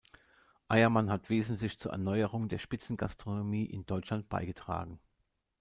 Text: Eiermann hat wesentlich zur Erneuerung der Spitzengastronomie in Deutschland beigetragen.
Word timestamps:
Eiermann 0.67 1.11
hat 1.11 1.29
wesentlich 1.29 1.77
zur 1.77 1.91
Erneuerung 1.91 2.49
der 2.49 2.57
Spitzengastronomie 2.57 3.65
in 3.65 3.85
Deutschland 3.85 4.29
beigetragen. 4.29 4.99